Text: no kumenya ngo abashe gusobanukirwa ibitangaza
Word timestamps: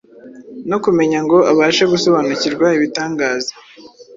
no 0.69 0.77
kumenya 0.83 1.19
ngo 1.25 1.37
abashe 1.51 1.83
gusobanukirwa 1.93 2.67
ibitangaza 2.77 3.51